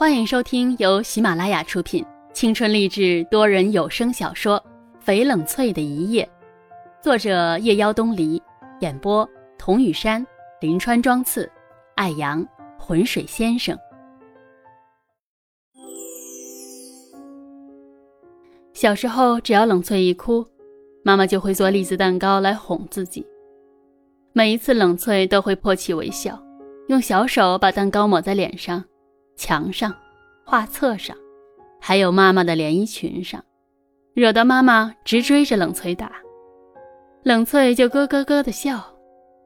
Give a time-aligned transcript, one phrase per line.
[0.00, 2.02] 欢迎收听由喜马拉雅出品、
[2.32, 4.58] 青春励志多人有声小说
[5.06, 6.26] 《翡冷翠的一夜》，
[7.04, 8.42] 作者夜妖东篱，
[8.80, 9.28] 演播
[9.58, 10.26] 童雨山、
[10.62, 11.52] 林川、庄次、
[11.96, 12.42] 艾阳、
[12.78, 13.78] 浑水先生。
[18.72, 20.42] 小时候，只要冷翠一哭，
[21.04, 23.22] 妈妈就会做栗子蛋糕来哄自己。
[24.32, 26.42] 每一次，冷翠都会破涕为笑，
[26.88, 28.82] 用小手把蛋糕抹在脸上、
[29.40, 29.96] 墙上、
[30.44, 31.16] 画册上，
[31.80, 33.42] 还有妈妈的连衣裙上，
[34.12, 36.12] 惹得妈妈直追着冷翠打。
[37.22, 38.94] 冷翠就咯咯咯的笑，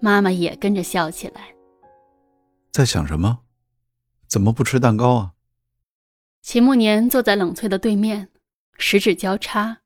[0.00, 1.52] 妈妈也跟着笑起来。
[2.70, 3.40] 在想什么？
[4.28, 5.32] 怎么不吃蛋糕啊？
[6.40, 8.28] 秦慕年坐在冷翠的对面，
[8.78, 9.78] 十指交叉，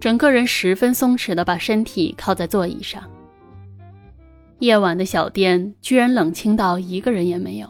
[0.00, 3.02] 整个人十分松弛的把身体靠在座椅上。
[4.60, 7.68] 夜晚的小店居然冷清到一个人也没有，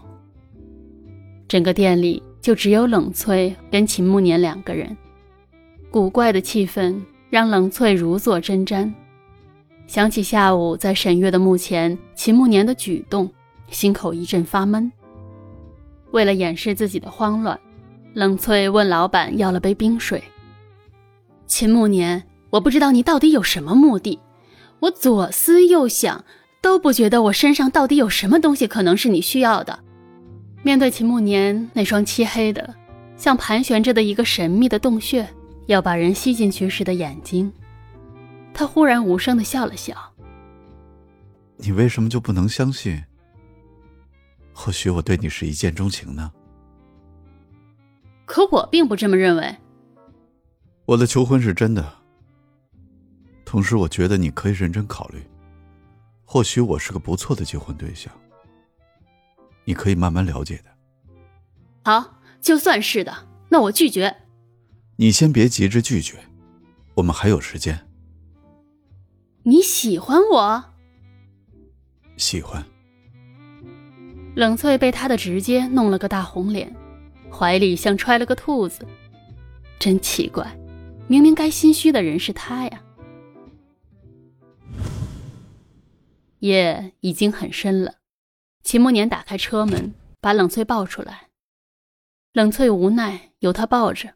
[1.50, 4.96] 整个店里就只有冷翠跟秦慕年两个人。
[5.90, 8.88] 古怪的气氛让冷翠如坐针毡，
[9.88, 13.28] 想起下午在沈月的墓前秦慕年的举动，
[13.68, 14.92] 心口一阵发闷。
[16.12, 17.58] 为了掩饰自己的慌乱，
[18.14, 20.22] 冷翠问老板要了杯冰水。
[21.48, 24.20] 秦慕年，我不知道你到底有什么目的，
[24.78, 26.24] 我左思右想。
[26.62, 29.78] 都不觉得我身上到底有什么东西可能是你需要的。
[30.62, 32.74] 面对秦慕年那双漆黑的、
[33.16, 35.28] 像盘旋着的一个神秘的洞穴，
[35.66, 37.50] 要把人吸进去时的眼睛，
[38.52, 39.94] 他忽然无声的笑了笑。
[41.56, 43.02] 你为什么就不能相信？
[44.52, 46.30] 或许我对你是一见钟情呢？
[48.26, 49.56] 可我并不这么认为。
[50.84, 51.94] 我的求婚是真的，
[53.44, 55.22] 同时我觉得你可以认真考虑。
[56.24, 58.12] 或许我是个不错的结婚对象，
[59.64, 60.64] 你可以慢慢了解的。
[61.82, 64.14] 好，就算是的，那我拒绝。
[64.96, 66.18] 你先别急着拒绝，
[66.94, 67.86] 我们还有时间。
[69.42, 70.64] 你喜欢我？
[72.16, 72.62] 喜欢。
[74.36, 76.74] 冷翠被他的直接弄了个大红脸，
[77.32, 78.86] 怀里像揣了个兔子，
[79.78, 80.56] 真奇怪，
[81.08, 82.82] 明明该心虚的人是他呀。
[86.40, 87.94] 夜已经很深了，
[88.62, 91.28] 秦慕年打开车门，把冷翠抱出来。
[92.32, 94.14] 冷翠无奈，由他抱着。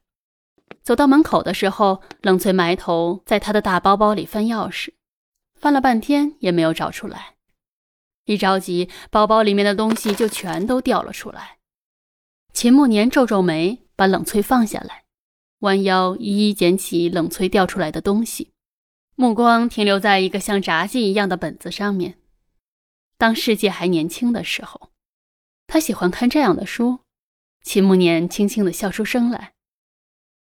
[0.82, 4.92] 走到门口的时候，冷翠埋头在他的大包包里翻钥匙，
[5.54, 7.34] 翻了半天也没有找出来。
[8.26, 11.58] 一着急，包包里面的东西就全都掉了出来。
[12.52, 15.04] 秦慕年皱皱眉，把冷翠放下来，
[15.60, 18.52] 弯腰一一捡起冷翠掉出来的东西。
[19.16, 22.18] 目光停留在一个像札记一样的本子上面。
[23.16, 24.90] 当世界还年轻的时候，
[25.66, 27.00] 他喜欢看这样的书。
[27.62, 29.54] 秦慕年轻轻的笑出声来。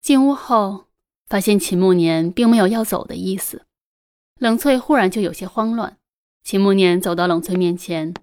[0.01, 0.87] 进屋后，
[1.25, 3.65] 发现秦慕年并没有要走的意思。
[4.39, 5.97] 冷翠忽然就有些慌乱。
[6.43, 8.13] 秦慕年走到冷翠面前，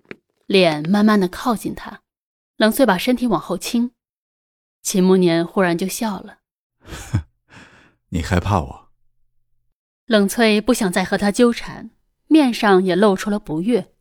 [0.46, 2.02] 脸慢慢的靠近她。
[2.56, 3.92] 冷翠把身体往后倾。
[4.82, 6.38] 秦慕年忽然就笑了：
[8.10, 8.92] “你害怕我？”
[10.06, 11.90] 冷翠不想再和他纠缠，
[12.28, 13.93] 面上也露出了不悦。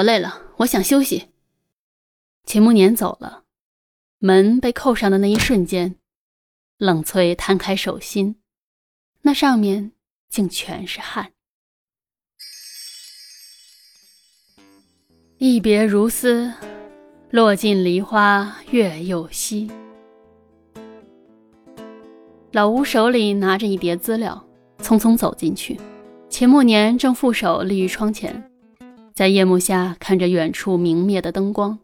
[0.00, 1.28] 我累了，我想休息。
[2.46, 3.44] 秦慕年走了，
[4.18, 5.96] 门被扣上的那一瞬间，
[6.78, 8.36] 冷翠摊开手心，
[9.22, 9.92] 那上面
[10.30, 11.32] 竟全是汗。
[15.36, 16.50] 一别如斯，
[17.30, 19.70] 落尽梨花月又西。
[22.52, 24.46] 老吴手里拿着一叠资料。
[24.82, 25.78] 匆匆走进去，
[26.30, 28.49] 秦慕年正负手立于窗前，
[29.20, 31.78] 在夜幕下看着远处明灭的灯光，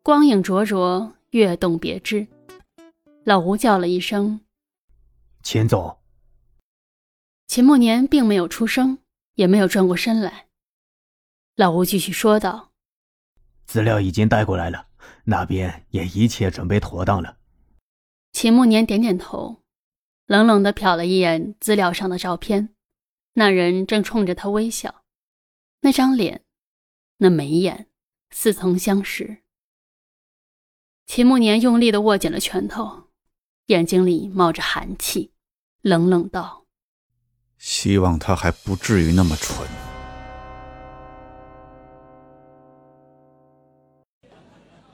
[0.00, 2.28] 光影灼灼，跃动别致。
[3.24, 4.40] 老吴叫了一声
[5.42, 5.98] ：“秦总。”
[7.48, 8.98] 秦慕年并没有出声，
[9.34, 10.46] 也没有转过身来。
[11.56, 12.70] 老吴继续说道
[13.66, 14.86] ：“资料已经带过来了，
[15.24, 17.38] 那边也一切准备妥当了。”
[18.30, 19.62] 秦慕年点点头。
[20.26, 22.68] 冷冷的瞟了一眼资料上的照片，
[23.32, 24.99] 那人正冲着他微笑，
[25.82, 26.42] 那张脸，
[27.16, 27.86] 那眉眼，
[28.30, 29.38] 似曾相识。
[31.06, 33.04] 秦慕年用力的握紧了拳头，
[33.66, 35.32] 眼睛里冒着寒气，
[35.80, 36.66] 冷冷道
[37.56, 39.66] ：“希望他还不至于那么蠢。”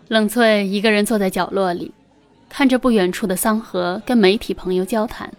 [0.07, 1.93] 冷翠一个人坐在角落里。
[2.49, 5.31] 看着不远处的桑河，跟媒体朋友交谈，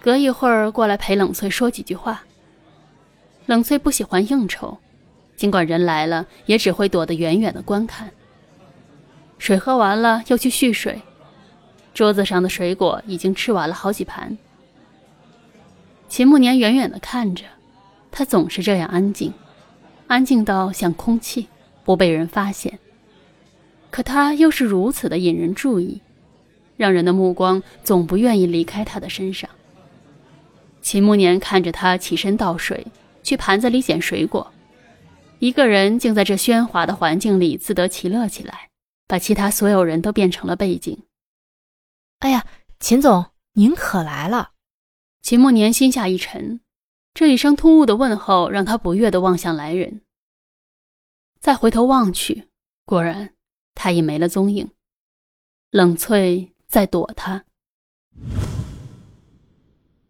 [0.00, 2.24] 隔一会儿过来陪冷翠说几句话。
[3.44, 4.78] 冷翠不喜欢应酬，
[5.36, 8.10] 尽管人来了，也只会躲得远远的观看。
[9.38, 11.02] 水喝完了又去蓄水，
[11.92, 14.36] 桌子上的水果已经吃完了好几盘。
[16.08, 17.44] 秦慕年远远地看着，
[18.10, 19.32] 他总是这样安静，
[20.06, 21.48] 安静到像空气，
[21.84, 22.78] 不被人发现。
[23.90, 26.00] 可他又是如此的引人注意，
[26.76, 29.50] 让人的目光总不愿意离开他的身上。
[30.80, 32.86] 秦慕年看着他起身倒水，
[33.22, 34.52] 去盘子里捡水果，
[35.38, 38.70] 一个人竟在这喧哗的环境里自得其乐起来，
[39.06, 41.04] 把其他所有人都变成了背景。
[42.20, 42.46] 哎呀，
[42.80, 44.52] 秦总，您可来了！
[45.20, 46.60] 秦慕年心下一沉，
[47.12, 50.00] 这一声突兀的问候让他不悦地望向来人。
[51.38, 52.48] 再回头望去，
[52.86, 53.34] 果然
[53.74, 54.70] 他已没了踪影。
[55.70, 57.44] 冷翠在躲他。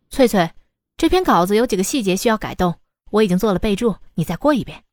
[0.08, 0.52] 翠翠，
[0.96, 2.78] 这篇稿子有几个细节需要改动，
[3.10, 4.84] 我已经做了备注，你再过一遍。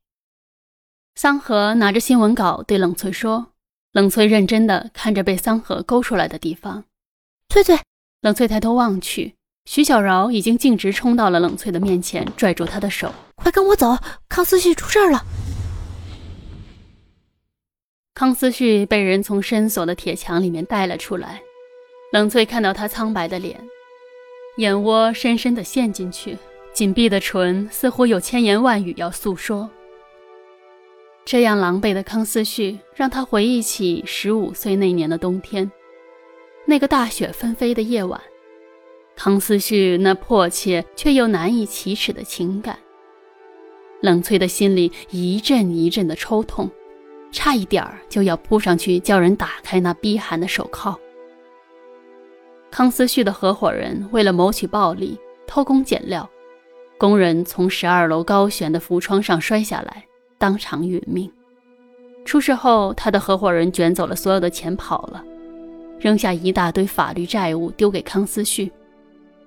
[1.15, 3.47] 桑河拿着新闻稿对冷翠说。
[3.91, 6.85] 冷翠认真的看着被桑河勾出来的地方。
[7.49, 7.77] 翠翠，
[8.21, 9.35] 冷翠抬头望去。
[9.65, 13.95] 徐小饶已经径直冲到了冷翠的面前，拽住她的手：“快跟我走，
[14.27, 15.23] 康思旭出事了！”
[18.15, 21.41] 康思旭被人从深锁的铁墙里面带了出来。
[22.11, 23.63] 冷翠看到他苍白的脸，
[24.57, 26.37] 眼窝深深的陷进去，
[26.73, 29.69] 紧闭的唇似乎有千言万语要诉说。
[31.25, 35.71] 这样狼狈的康思旭，让他回忆起十五岁那年的冬天，
[36.65, 38.19] 那个大雪纷飞的夜晚。
[39.15, 42.77] 康思旭那迫切却又难以启齿的情感，
[44.01, 46.69] 冷翠的心里一阵一阵的抽痛，
[47.31, 50.99] 差一点儿就要扑上去叫人打开那逼寒的手铐。
[52.69, 55.17] 康思旭的合伙人为了谋取暴利，
[55.47, 56.29] 偷工减料，
[56.97, 60.05] 工人从十二楼高悬的浮窗上摔下来，
[60.43, 61.31] 当场殒命。
[62.25, 65.23] 出事后，他的合伙人卷走了所有的钱跑了，
[65.97, 68.69] 扔下一大堆法律债务丢给康思旭。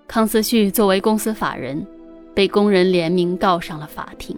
[0.09, 1.87] 康思旭作为公司法人，
[2.35, 4.35] 被工人联名告上了法庭。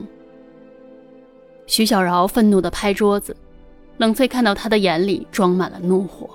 [1.69, 3.37] 徐小饶愤怒地拍桌子，
[3.99, 6.29] 冷翠看到他的眼里装满了怒火。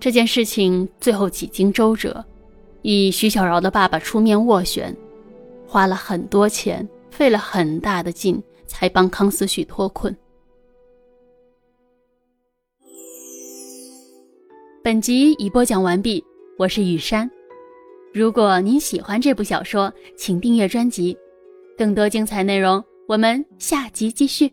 [0.00, 2.24] 这件事情最后几经周折，
[2.80, 4.96] 以徐小饶的爸爸出面斡旋，
[5.66, 10.16] 花了很多钱，费了很大的劲，才帮康思旭脱困。
[14.84, 16.24] 本集已播讲完毕，
[16.56, 17.28] 我是雨山。
[18.14, 21.18] 如果您喜欢这部小说，请订阅专辑，
[21.76, 24.52] 更多精彩内容，我们下集继续。